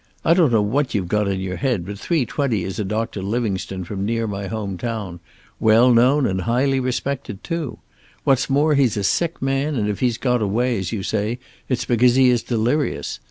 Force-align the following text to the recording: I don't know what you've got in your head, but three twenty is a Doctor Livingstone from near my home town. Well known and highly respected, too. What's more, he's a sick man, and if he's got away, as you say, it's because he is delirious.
I 0.25 0.33
don't 0.33 0.51
know 0.51 0.63
what 0.63 0.95
you've 0.95 1.07
got 1.07 1.27
in 1.27 1.39
your 1.39 1.57
head, 1.57 1.85
but 1.85 1.99
three 1.99 2.25
twenty 2.25 2.63
is 2.63 2.79
a 2.79 2.83
Doctor 2.83 3.21
Livingstone 3.21 3.83
from 3.83 4.03
near 4.03 4.25
my 4.25 4.47
home 4.47 4.75
town. 4.75 5.19
Well 5.59 5.93
known 5.93 6.25
and 6.25 6.41
highly 6.41 6.79
respected, 6.79 7.43
too. 7.43 7.77
What's 8.23 8.49
more, 8.49 8.73
he's 8.73 8.97
a 8.97 9.03
sick 9.03 9.39
man, 9.43 9.75
and 9.75 9.87
if 9.87 9.99
he's 9.99 10.17
got 10.17 10.41
away, 10.41 10.79
as 10.79 10.91
you 10.91 11.03
say, 11.03 11.37
it's 11.69 11.85
because 11.85 12.15
he 12.15 12.31
is 12.31 12.41
delirious. 12.41 13.19